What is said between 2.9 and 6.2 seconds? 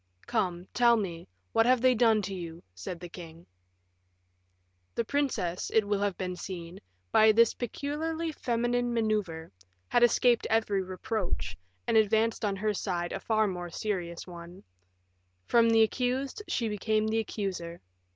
the king. The princess, it will have